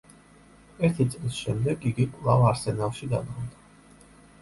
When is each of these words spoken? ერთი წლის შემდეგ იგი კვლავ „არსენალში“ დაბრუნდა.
ერთი 0.89 1.05
წლის 1.17 1.37
შემდეგ 1.43 1.87
იგი 1.91 2.09
კვლავ 2.17 2.49
„არსენალში“ 2.55 3.15
დაბრუნდა. 3.15 4.07